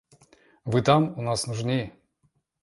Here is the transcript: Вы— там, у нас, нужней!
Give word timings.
Вы— 0.65 0.81
там, 0.81 1.13
у 1.15 1.21
нас, 1.21 1.45
нужней! 1.45 1.93